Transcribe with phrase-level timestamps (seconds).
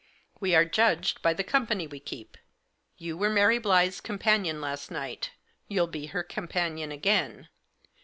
[0.39, 2.35] We are judged by the company we keep.
[2.97, 5.29] You were Mary Blyth's companion last night;
[5.67, 7.49] you'll be her companion again.